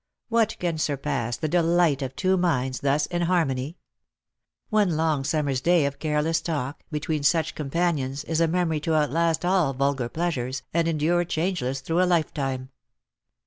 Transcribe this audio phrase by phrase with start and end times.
[0.29, 3.77] What can surpass the delight of two minds thus in harmony?
[4.71, 8.95] One long summer's day of careless talk, between such com panions, is a memory to
[8.95, 12.71] outlast all vulgar pleasures, and endure changeless through a lifetime.